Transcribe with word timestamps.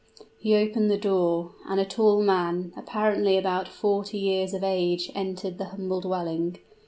He 0.39 0.55
opened 0.55 0.89
the 0.89 0.97
door; 0.97 1.51
and 1.69 1.79
a 1.79 1.85
tall 1.85 2.23
man, 2.23 2.73
apparently 2.75 3.37
about 3.37 3.67
forty 3.67 4.17
years 4.17 4.51
of 4.51 4.63
age, 4.63 5.11
entered 5.13 5.59
the 5.59 5.65
humble 5.65 6.01
dwelling. 6.01 6.57